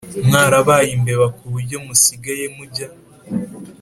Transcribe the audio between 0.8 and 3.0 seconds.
imbeba kuburyo musigaye mujya